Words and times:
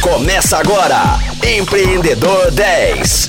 Começa 0.00 0.56
agora, 0.56 1.18
Empreendedor 1.46 2.50
10. 2.50 3.28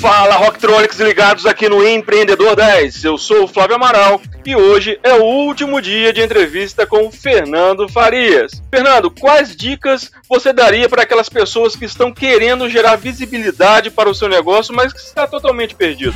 Fala 0.00 0.36
Rocktronics 0.36 1.00
ligados 1.00 1.44
aqui 1.44 1.68
no 1.68 1.84
Empreendedor 1.84 2.54
10. 2.54 3.02
Eu 3.02 3.18
sou 3.18 3.44
o 3.44 3.48
Flávio 3.48 3.74
Amaral 3.74 4.20
e 4.46 4.54
hoje 4.54 4.98
é 5.02 5.12
o 5.14 5.24
último 5.24 5.82
dia 5.82 6.12
de 6.12 6.22
entrevista 6.22 6.86
com 6.86 7.08
o 7.08 7.10
Fernando 7.10 7.88
Farias. 7.88 8.62
Fernando, 8.72 9.10
quais 9.10 9.56
dicas 9.56 10.12
você 10.28 10.52
daria 10.52 10.88
para 10.88 11.02
aquelas 11.02 11.28
pessoas 11.28 11.74
que 11.74 11.84
estão 11.84 12.12
querendo 12.12 12.70
gerar 12.70 12.94
visibilidade 12.94 13.90
para 13.90 14.08
o 14.08 14.14
seu 14.14 14.28
negócio, 14.28 14.72
mas 14.72 14.92
que 14.92 15.00
está 15.00 15.26
totalmente 15.26 15.74
perdido? 15.74 16.14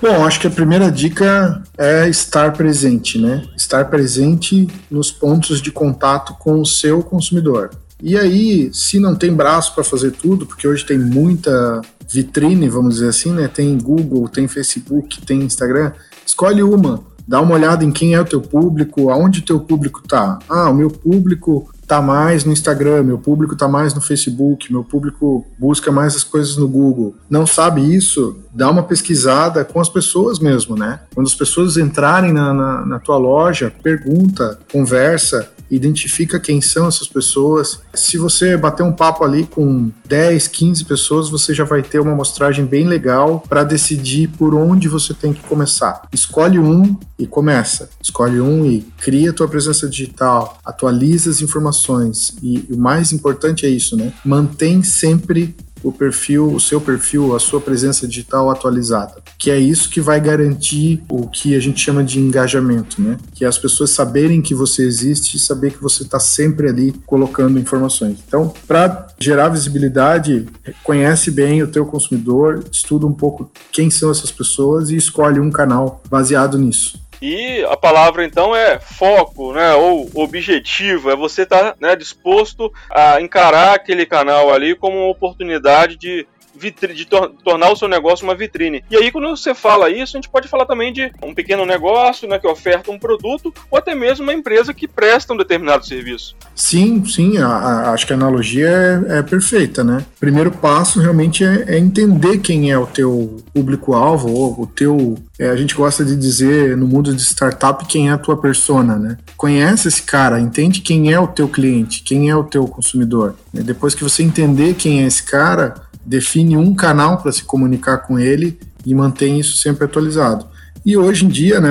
Bom, 0.00 0.24
acho 0.24 0.38
que 0.38 0.46
a 0.46 0.50
primeira 0.50 0.92
dica 0.92 1.60
é 1.76 2.08
estar 2.08 2.52
presente, 2.52 3.18
né? 3.18 3.42
Estar 3.56 3.86
presente 3.86 4.68
nos 4.88 5.10
pontos 5.10 5.60
de 5.60 5.72
contato 5.72 6.34
com 6.34 6.60
o 6.60 6.66
seu 6.66 7.02
consumidor. 7.02 7.70
E 8.02 8.16
aí, 8.16 8.70
se 8.72 8.98
não 8.98 9.14
tem 9.14 9.32
braço 9.32 9.74
para 9.74 9.82
fazer 9.82 10.12
tudo, 10.12 10.46
porque 10.46 10.68
hoje 10.68 10.84
tem 10.84 10.98
muita 10.98 11.80
vitrine, 12.08 12.68
vamos 12.68 12.96
dizer 12.96 13.08
assim, 13.08 13.32
né? 13.32 13.48
Tem 13.48 13.76
Google, 13.78 14.28
tem 14.28 14.46
Facebook, 14.46 15.20
tem 15.22 15.42
Instagram, 15.42 15.92
escolhe 16.24 16.62
uma. 16.62 17.02
Dá 17.26 17.40
uma 17.40 17.54
olhada 17.54 17.84
em 17.84 17.90
quem 17.90 18.14
é 18.14 18.20
o 18.20 18.24
teu 18.24 18.40
público, 18.40 19.10
aonde 19.10 19.40
o 19.40 19.44
teu 19.44 19.58
público 19.58 20.00
tá. 20.06 20.38
Ah, 20.48 20.70
o 20.70 20.74
meu 20.74 20.88
público 20.88 21.68
tá 21.86 22.00
mais 22.00 22.44
no 22.44 22.52
Instagram, 22.52 23.02
meu 23.02 23.18
público 23.18 23.56
tá 23.56 23.66
mais 23.66 23.94
no 23.94 24.00
Facebook, 24.00 24.72
meu 24.72 24.84
público 24.84 25.44
busca 25.58 25.90
mais 25.90 26.14
as 26.14 26.22
coisas 26.22 26.56
no 26.56 26.68
Google. 26.68 27.16
Não 27.28 27.44
sabe 27.44 27.94
isso? 27.94 28.36
Dá 28.52 28.70
uma 28.70 28.84
pesquisada 28.84 29.64
com 29.64 29.80
as 29.80 29.88
pessoas 29.88 30.38
mesmo, 30.38 30.76
né? 30.76 31.00
Quando 31.14 31.26
as 31.26 31.34
pessoas 31.34 31.76
entrarem 31.76 32.32
na, 32.32 32.54
na, 32.54 32.86
na 32.86 32.98
tua 33.00 33.16
loja, 33.16 33.72
pergunta, 33.82 34.58
conversa, 34.70 35.50
identifica 35.70 36.38
quem 36.38 36.60
são 36.60 36.86
essas 36.86 37.08
pessoas. 37.08 37.80
Se 37.94 38.16
você 38.18 38.56
bater 38.56 38.82
um 38.82 38.92
papo 38.92 39.24
ali 39.24 39.46
com 39.46 39.90
10, 40.06 40.48
15 40.48 40.84
pessoas, 40.84 41.28
você 41.28 41.54
já 41.54 41.64
vai 41.64 41.82
ter 41.82 41.98
uma 41.98 42.12
amostragem 42.12 42.64
bem 42.64 42.86
legal 42.86 43.42
para 43.48 43.64
decidir 43.64 44.28
por 44.28 44.54
onde 44.54 44.88
você 44.88 45.12
tem 45.14 45.32
que 45.32 45.42
começar. 45.42 46.02
Escolhe 46.12 46.58
um 46.58 46.96
e 47.18 47.26
começa. 47.26 47.88
Escolhe 48.02 48.40
um 48.40 48.64
e 48.64 48.86
cria 48.98 49.32
tua 49.32 49.48
presença 49.48 49.88
digital, 49.88 50.58
atualiza 50.64 51.30
as 51.30 51.40
informações 51.40 52.34
e 52.42 52.64
o 52.70 52.76
mais 52.76 53.12
importante 53.12 53.66
é 53.66 53.68
isso, 53.68 53.96
né? 53.96 54.12
Mantém 54.24 54.82
sempre 54.82 55.54
o 55.82 55.92
perfil, 55.92 56.52
o 56.52 56.60
seu 56.60 56.80
perfil, 56.80 57.34
a 57.34 57.38
sua 57.38 57.60
presença 57.60 58.06
digital 58.06 58.50
atualizada, 58.50 59.14
que 59.38 59.50
é 59.50 59.58
isso 59.58 59.90
que 59.90 60.00
vai 60.00 60.20
garantir 60.20 61.02
o 61.08 61.28
que 61.28 61.54
a 61.54 61.60
gente 61.60 61.80
chama 61.80 62.02
de 62.02 62.18
engajamento, 62.18 63.00
né? 63.00 63.16
Que 63.34 63.44
é 63.44 63.48
as 63.48 63.58
pessoas 63.58 63.90
saberem 63.90 64.42
que 64.42 64.54
você 64.54 64.82
existe 64.82 65.36
e 65.36 65.40
saber 65.40 65.72
que 65.72 65.82
você 65.82 66.02
está 66.02 66.18
sempre 66.18 66.68
ali 66.68 66.92
colocando 67.06 67.58
informações. 67.58 68.18
Então, 68.26 68.52
para 68.66 69.06
gerar 69.18 69.48
visibilidade, 69.48 70.46
conhece 70.82 71.30
bem 71.30 71.62
o 71.62 71.68
teu 71.68 71.86
consumidor, 71.86 72.64
estuda 72.70 73.06
um 73.06 73.12
pouco 73.12 73.50
quem 73.72 73.90
são 73.90 74.10
essas 74.10 74.30
pessoas 74.30 74.90
e 74.90 74.96
escolhe 74.96 75.40
um 75.40 75.50
canal 75.50 76.02
baseado 76.10 76.58
nisso. 76.58 77.05
E 77.20 77.64
a 77.64 77.76
palavra 77.76 78.24
então 78.24 78.54
é 78.54 78.78
foco, 78.78 79.52
né, 79.52 79.74
ou 79.74 80.08
objetivo, 80.14 81.10
é 81.10 81.16
você 81.16 81.42
estar 81.42 81.72
tá, 81.72 81.76
né, 81.80 81.96
disposto 81.96 82.72
a 82.90 83.20
encarar 83.20 83.74
aquele 83.74 84.04
canal 84.04 84.52
ali 84.52 84.74
como 84.74 84.96
uma 84.98 85.10
oportunidade 85.10 85.96
de 85.96 86.26
de 86.56 87.04
tor 87.04 87.32
tornar 87.44 87.70
o 87.70 87.76
seu 87.76 87.88
negócio 87.88 88.24
uma 88.24 88.34
vitrine. 88.34 88.84
E 88.90 88.96
aí, 88.96 89.10
quando 89.10 89.28
você 89.28 89.54
fala 89.54 89.90
isso, 89.90 90.16
a 90.16 90.20
gente 90.20 90.28
pode 90.28 90.48
falar 90.48 90.66
também 90.66 90.92
de 90.92 91.10
um 91.22 91.34
pequeno 91.34 91.64
negócio 91.64 92.28
né, 92.28 92.38
que 92.38 92.46
oferta 92.46 92.90
um 92.90 92.98
produto 92.98 93.52
ou 93.70 93.78
até 93.78 93.94
mesmo 93.94 94.24
uma 94.24 94.34
empresa 94.34 94.74
que 94.74 94.88
presta 94.88 95.32
um 95.32 95.36
determinado 95.36 95.86
serviço. 95.86 96.34
Sim, 96.54 97.04
sim, 97.04 97.38
a, 97.38 97.46
a, 97.46 97.90
acho 97.92 98.06
que 98.06 98.12
a 98.12 98.16
analogia 98.16 98.68
é, 98.68 99.18
é, 99.18 99.22
perfeita, 99.22 99.84
né? 99.84 100.04
Primeiro 100.18 100.50
passo 100.50 101.00
realmente 101.00 101.44
é, 101.44 101.64
é 101.68 101.78
entender 101.78 102.38
quem 102.38 102.70
é 102.70 102.78
o 102.78 102.86
teu 102.86 103.36
público-alvo, 103.52 104.30
ou 104.30 104.62
o 104.62 104.66
teu. 104.66 105.16
É, 105.38 105.48
a 105.50 105.56
gente 105.56 105.74
gosta 105.74 106.04
de 106.04 106.16
dizer 106.16 106.76
no 106.76 106.86
mundo 106.86 107.14
de 107.14 107.22
startup 107.22 107.84
quem 107.86 108.08
é 108.08 108.12
a 108.12 108.18
tua 108.18 108.36
persona, 108.36 108.96
né? 108.96 109.18
Conhece 109.36 109.88
esse 109.88 110.02
cara, 110.02 110.40
entende 110.40 110.80
quem 110.80 111.12
é 111.12 111.20
o 111.20 111.26
teu 111.26 111.48
cliente, 111.48 112.02
quem 112.02 112.30
é 112.30 112.36
o 112.36 112.44
teu 112.44 112.66
consumidor. 112.66 113.34
Depois 113.52 113.94
que 113.94 114.02
você 114.02 114.22
entender 114.22 114.74
quem 114.74 115.02
é 115.02 115.06
esse 115.06 115.22
cara, 115.22 115.74
define 116.06 116.56
um 116.56 116.74
canal 116.74 117.18
para 117.18 117.32
se 117.32 117.42
comunicar 117.42 117.98
com 117.98 118.18
ele 118.18 118.58
e 118.84 118.94
mantém 118.94 119.40
isso 119.40 119.56
sempre 119.56 119.84
atualizado. 119.84 120.46
E 120.84 120.96
hoje 120.96 121.26
em 121.26 121.28
dia, 121.28 121.60
né, 121.60 121.70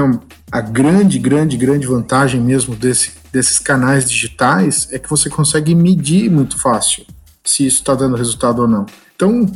a 0.52 0.60
grande, 0.60 1.18
grande, 1.18 1.56
grande 1.56 1.88
vantagem 1.88 2.42
mesmo 2.42 2.76
desse, 2.76 3.14
desses 3.32 3.58
canais 3.58 4.10
digitais 4.10 4.90
é 4.92 5.00
que 5.00 5.10
você 5.10 5.30
consegue 5.30 5.74
medir 5.74 6.30
muito 6.30 6.60
fácil 6.60 7.06
se 7.44 7.66
isso 7.66 7.78
está 7.78 7.96
dando 7.96 8.18
resultado 8.18 8.62
ou 8.62 8.68
não. 8.68 8.86
Então, 9.16 9.50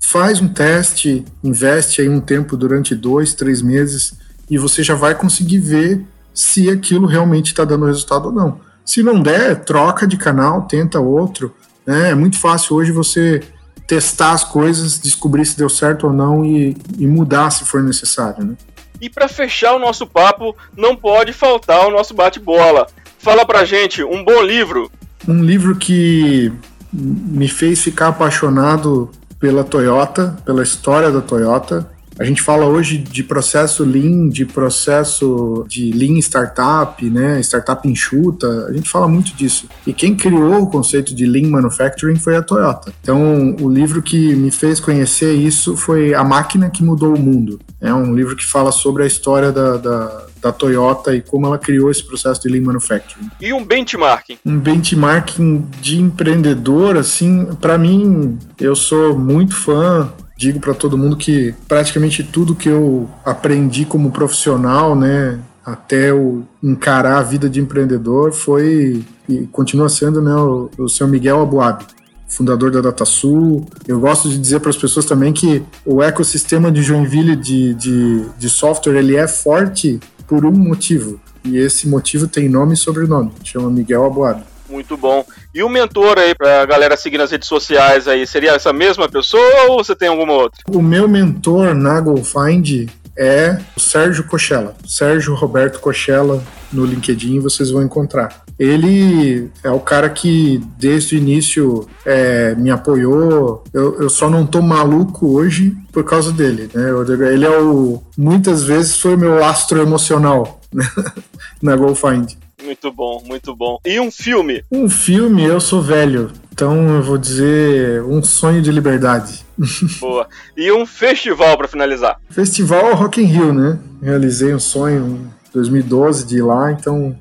faz 0.00 0.40
um 0.40 0.48
teste, 0.48 1.24
investe 1.42 2.00
aí 2.00 2.08
um 2.08 2.20
tempo 2.20 2.56
durante 2.56 2.94
dois, 2.94 3.34
três 3.34 3.60
meses 3.60 4.14
e 4.48 4.56
você 4.56 4.82
já 4.82 4.94
vai 4.94 5.14
conseguir 5.14 5.58
ver 5.58 6.02
se 6.32 6.70
aquilo 6.70 7.06
realmente 7.06 7.48
está 7.48 7.64
dando 7.64 7.86
resultado 7.86 8.26
ou 8.26 8.32
não. 8.32 8.60
Se 8.84 9.02
não 9.02 9.22
der, 9.22 9.64
troca 9.64 10.06
de 10.06 10.16
canal, 10.16 10.62
tenta 10.62 11.00
outro. 11.00 11.54
Né? 11.86 12.10
É 12.10 12.14
muito 12.14 12.38
fácil 12.38 12.76
hoje 12.76 12.92
você 12.92 13.42
testar 13.86 14.32
as 14.32 14.44
coisas, 14.44 14.98
descobrir 14.98 15.44
se 15.44 15.56
deu 15.56 15.68
certo 15.68 16.06
ou 16.06 16.12
não 16.12 16.44
e, 16.44 16.76
e 16.98 17.06
mudar 17.06 17.50
se 17.50 17.64
for 17.64 17.82
necessário. 17.82 18.44
Né? 18.44 18.54
E 19.00 19.10
para 19.10 19.28
fechar 19.28 19.74
o 19.74 19.78
nosso 19.78 20.06
papo, 20.06 20.56
não 20.76 20.96
pode 20.96 21.32
faltar 21.32 21.86
o 21.86 21.90
nosso 21.90 22.14
bate-bola. 22.14 22.86
Fala 23.18 23.44
pra 23.44 23.64
gente, 23.64 24.02
um 24.02 24.24
bom 24.24 24.42
livro. 24.42 24.90
Um 25.26 25.42
livro 25.42 25.76
que 25.76 26.52
me 26.92 27.48
fez 27.48 27.82
ficar 27.82 28.08
apaixonado 28.08 29.10
pela 29.38 29.64
Toyota, 29.64 30.36
pela 30.44 30.62
história 30.62 31.10
da 31.10 31.20
Toyota, 31.20 31.90
a 32.18 32.24
gente 32.24 32.42
fala 32.42 32.66
hoje 32.66 32.98
de 32.98 33.22
processo 33.22 33.84
Lean, 33.84 34.28
de 34.28 34.46
processo 34.46 35.64
de 35.68 35.90
Lean 35.92 36.18
Startup, 36.18 37.02
né? 37.08 37.40
Startup 37.40 37.86
enxuta. 37.88 38.66
A 38.68 38.72
gente 38.72 38.88
fala 38.88 39.08
muito 39.08 39.34
disso. 39.34 39.68
E 39.86 39.92
quem 39.92 40.14
criou 40.14 40.62
o 40.62 40.66
conceito 40.70 41.14
de 41.14 41.26
Lean 41.26 41.48
Manufacturing 41.48 42.16
foi 42.16 42.36
a 42.36 42.42
Toyota. 42.42 42.92
Então, 43.00 43.56
o 43.60 43.68
livro 43.68 44.02
que 44.02 44.34
me 44.36 44.50
fez 44.50 44.78
conhecer 44.78 45.34
isso 45.34 45.76
foi 45.76 46.14
A 46.14 46.22
Máquina 46.22 46.70
que 46.70 46.84
Mudou 46.84 47.14
o 47.14 47.18
Mundo. 47.18 47.58
É 47.80 47.92
um 47.92 48.14
livro 48.14 48.36
que 48.36 48.44
fala 48.44 48.70
sobre 48.70 49.02
a 49.02 49.06
história 49.06 49.50
da, 49.50 49.76
da 49.76 50.24
da 50.44 50.52
Toyota 50.52 51.16
e 51.16 51.22
como 51.22 51.46
ela 51.46 51.56
criou 51.56 51.90
esse 51.90 52.04
processo 52.04 52.42
de 52.42 52.50
Lean 52.50 52.60
Manufacturing. 52.64 53.30
E 53.40 53.50
um 53.50 53.64
benchmarking? 53.64 54.36
Um 54.44 54.58
benchmarking 54.58 55.66
de 55.80 55.98
empreendedor, 55.98 56.98
assim, 56.98 57.46
para 57.62 57.78
mim, 57.78 58.38
eu 58.60 58.76
sou 58.76 59.18
muito 59.18 59.56
fã 59.56 60.12
digo 60.44 60.60
para 60.60 60.74
todo 60.74 60.98
mundo 60.98 61.16
que 61.16 61.54
praticamente 61.66 62.22
tudo 62.22 62.54
que 62.54 62.68
eu 62.68 63.08
aprendi 63.24 63.86
como 63.86 64.10
profissional, 64.10 64.94
né, 64.94 65.40
até 65.64 66.10
eu 66.10 66.44
encarar 66.62 67.18
a 67.18 67.22
vida 67.22 67.48
de 67.48 67.60
empreendedor 67.60 68.32
foi 68.32 69.02
e 69.26 69.46
continua 69.46 69.88
sendo 69.88 70.20
né, 70.20 70.34
o, 70.34 70.70
o 70.76 70.88
seu 70.88 71.08
Miguel 71.08 71.40
Abuab, 71.40 71.86
fundador 72.28 72.70
da 72.70 72.82
DataSul. 72.82 73.66
Eu 73.88 73.98
gosto 73.98 74.28
de 74.28 74.38
dizer 74.38 74.60
para 74.60 74.68
as 74.68 74.76
pessoas 74.76 75.06
também 75.06 75.32
que 75.32 75.62
o 75.86 76.02
ecossistema 76.02 76.70
de 76.70 76.82
Joinville 76.82 77.36
de, 77.36 77.72
de, 77.74 78.24
de 78.38 78.50
software 78.50 78.98
ele 78.98 79.16
é 79.16 79.26
forte 79.26 79.98
por 80.26 80.44
um 80.44 80.52
motivo. 80.52 81.18
E 81.42 81.56
esse 81.56 81.88
motivo 81.88 82.26
tem 82.28 82.48
nome 82.48 82.74
e 82.74 82.76
sobrenome, 82.76 83.32
chama 83.42 83.70
Miguel 83.70 84.04
Abuab. 84.04 84.42
Muito 84.68 84.96
bom. 84.96 85.24
E 85.54 85.62
o 85.62 85.68
mentor 85.68 86.18
aí 86.18 86.34
pra 86.34 86.64
galera 86.64 86.96
seguir 86.96 87.18
nas 87.18 87.30
redes 87.30 87.48
sociais 87.48 88.08
aí, 88.08 88.26
seria 88.26 88.52
essa 88.52 88.72
mesma 88.72 89.08
pessoa 89.08 89.70
ou 89.70 89.84
você 89.84 89.94
tem 89.94 90.08
alguma 90.08 90.32
outra? 90.32 90.60
O 90.68 90.82
meu 90.82 91.08
mentor 91.08 91.74
na 91.74 92.00
GoFind 92.00 92.88
é 93.16 93.58
o 93.76 93.80
Sérgio 93.80 94.24
Cochella. 94.24 94.74
Sérgio 94.86 95.34
Roberto 95.34 95.78
Cochella 95.80 96.42
no 96.72 96.84
LinkedIn 96.84 97.40
vocês 97.40 97.70
vão 97.70 97.82
encontrar. 97.82 98.44
Ele 98.58 99.50
é 99.62 99.70
o 99.70 99.80
cara 99.80 100.08
que 100.08 100.62
desde 100.78 101.16
o 101.16 101.18
início 101.18 101.88
é, 102.04 102.54
me 102.54 102.70
apoiou. 102.70 103.64
Eu, 103.72 104.02
eu, 104.02 104.08
só 104.08 104.30
não 104.30 104.46
tô 104.46 104.62
maluco 104.62 105.34
hoje 105.34 105.76
por 105.92 106.04
causa 106.04 106.32
dele. 106.32 106.70
Né? 106.72 106.90
Ele 107.32 107.44
é 107.44 107.58
o. 107.58 108.02
Muitas 108.16 108.62
vezes 108.62 109.00
foi 109.00 109.16
meu 109.16 109.44
astro 109.44 109.80
emocional 109.80 110.60
né? 110.72 110.84
na 111.60 111.74
GoFind. 111.76 112.34
Muito 112.62 112.92
bom, 112.92 113.22
muito 113.24 113.54
bom. 113.54 113.78
E 113.84 113.98
um 114.00 114.10
filme? 114.10 114.64
Um 114.70 114.88
filme, 114.88 115.44
eu 115.44 115.60
sou 115.60 115.82
velho. 115.82 116.30
Então 116.52 116.96
eu 116.96 117.02
vou 117.02 117.18
dizer 117.18 118.02
Um 118.02 118.22
Sonho 118.22 118.62
de 118.62 118.70
Liberdade. 118.70 119.44
Boa. 120.00 120.28
E 120.56 120.70
um 120.70 120.86
festival 120.86 121.56
para 121.56 121.68
finalizar? 121.68 122.20
Festival 122.30 122.94
Rock 122.94 123.20
in 123.20 123.24
Rio, 123.24 123.52
né? 123.52 123.78
Realizei 124.02 124.54
um 124.54 124.60
sonho 124.60 125.04
em 125.04 125.30
2012 125.52 126.26
de 126.26 126.38
ir 126.38 126.42
lá, 126.42 126.70
então 126.72 127.18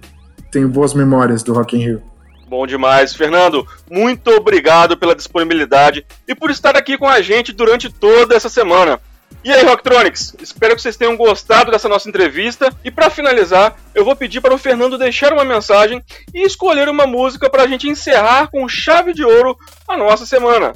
tenho 0.51 0.67
boas 0.69 0.93
memórias 0.93 1.41
do 1.41 1.53
Rock 1.53 1.75
in 1.75 1.79
Rio. 1.79 2.01
Bom 2.47 2.67
demais. 2.67 3.15
Fernando, 3.15 3.65
muito 3.89 4.29
obrigado 4.29 4.95
pela 4.95 5.15
disponibilidade 5.15 6.05
e 6.27 6.35
por 6.35 6.51
estar 6.51 6.77
aqui 6.77 6.97
com 6.97 7.07
a 7.07 7.19
gente 7.21 7.51
durante 7.51 7.89
toda 7.89 8.35
essa 8.35 8.49
semana. 8.49 8.99
E 9.43 9.51
aí, 9.51 9.65
Rocktronics, 9.65 10.33
espero 10.41 10.73
que 10.73 10.81
vocês 10.81 10.95
tenham 10.95 11.17
gostado 11.17 11.69
dessa 11.69 11.89
nossa 11.89 12.07
entrevista. 12.07 12.71
E 12.81 12.89
para 12.89 13.09
finalizar, 13.09 13.75
eu 13.93 14.05
vou 14.05 14.15
pedir 14.15 14.39
para 14.39 14.55
o 14.55 14.57
Fernando 14.57 14.97
deixar 14.97 15.33
uma 15.33 15.43
mensagem 15.43 16.01
e 16.33 16.45
escolher 16.45 16.87
uma 16.87 17.05
música 17.05 17.49
para 17.49 17.63
a 17.63 17.67
gente 17.67 17.89
encerrar 17.89 18.49
com 18.49 18.69
chave 18.69 19.13
de 19.13 19.23
ouro 19.25 19.57
a 19.85 19.97
nossa 19.97 20.25
semana. 20.25 20.71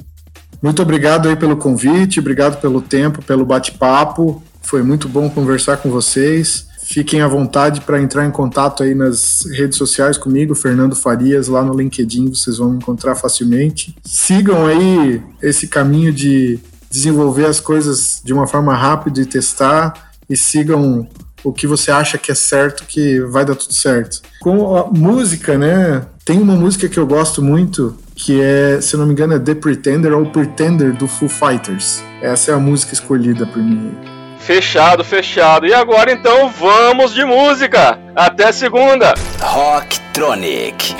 Muito 0.60 0.82
obrigado 0.82 1.30
aí 1.30 1.36
pelo 1.36 1.56
convite, 1.56 2.20
obrigado 2.20 2.60
pelo 2.60 2.82
tempo, 2.82 3.22
pelo 3.22 3.46
bate-papo. 3.46 4.42
Foi 4.60 4.82
muito 4.82 5.08
bom 5.08 5.30
conversar 5.30 5.78
com 5.78 5.90
vocês. 5.90 6.68
Fiquem 6.82 7.22
à 7.22 7.28
vontade 7.28 7.80
para 7.80 8.00
entrar 8.00 8.26
em 8.26 8.30
contato 8.30 8.82
aí 8.82 8.94
nas 8.94 9.46
redes 9.50 9.78
sociais 9.78 10.18
comigo, 10.18 10.54
Fernando 10.54 10.94
Farias, 10.94 11.48
lá 11.48 11.62
no 11.62 11.74
LinkedIn, 11.74 12.28
vocês 12.28 12.58
vão 12.58 12.74
encontrar 12.74 13.14
facilmente. 13.14 13.94
Sigam 14.04 14.66
aí 14.66 15.22
esse 15.40 15.68
caminho 15.68 16.12
de 16.12 16.58
desenvolver 16.90 17.46
as 17.46 17.60
coisas 17.60 18.20
de 18.24 18.32
uma 18.32 18.46
forma 18.46 18.74
rápida 18.74 19.20
e 19.20 19.26
testar 19.26 20.10
e 20.28 20.36
sigam 20.36 21.08
o 21.44 21.52
que 21.52 21.66
você 21.66 21.90
acha 21.90 22.18
que 22.18 22.32
é 22.32 22.34
certo 22.34 22.84
que 22.86 23.20
vai 23.20 23.44
dar 23.44 23.54
tudo 23.54 23.72
certo. 23.72 24.22
Com 24.40 24.76
a 24.76 24.84
música, 24.86 25.56
né? 25.56 26.04
Tem 26.24 26.38
uma 26.38 26.56
música 26.56 26.88
que 26.88 26.98
eu 26.98 27.06
gosto 27.06 27.42
muito 27.42 27.96
que 28.14 28.40
é, 28.40 28.80
se 28.80 28.96
não 28.96 29.06
me 29.06 29.12
engano, 29.12 29.34
é 29.34 29.38
The 29.38 29.54
Pretender 29.54 30.12
ou 30.12 30.26
Pretender 30.26 30.92
do 30.92 31.06
Foo 31.06 31.28
Fighters. 31.28 32.02
Essa 32.20 32.50
é 32.50 32.54
a 32.54 32.58
música 32.58 32.92
escolhida 32.92 33.46
por 33.46 33.62
mim. 33.62 33.96
Fechado, 34.40 35.04
fechado. 35.04 35.66
E 35.66 35.72
agora 35.72 36.12
então 36.12 36.48
vamos 36.48 37.14
de 37.14 37.24
música. 37.24 37.98
Até 38.16 38.50
segunda. 38.50 39.14
Rocktronic. 39.40 40.96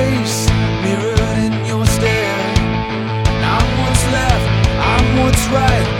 face 0.00 0.48
mirrored 0.84 1.38
in 1.46 1.54
your 1.66 1.84
stare. 1.96 2.42
I'm 3.54 3.68
what's 3.80 4.04
left, 4.16 4.46
I'm 4.92 5.06
what's 5.18 5.44
right. 5.48 5.99